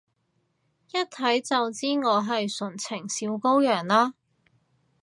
[0.91, 4.15] 一睇就知我係純情小羔羊啦？